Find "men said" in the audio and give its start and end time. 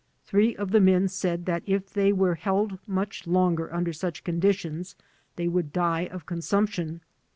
0.81-1.45